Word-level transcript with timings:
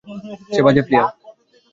সে 0.53 0.61
বাজে 0.65 0.81
প্লেয়ার। 0.87 1.09